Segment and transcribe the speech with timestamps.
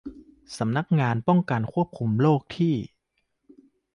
[0.57, 2.75] สำนักงานป้องกันควบคุมโรคที่